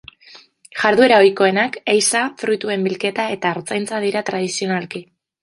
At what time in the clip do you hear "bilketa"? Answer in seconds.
2.89-3.27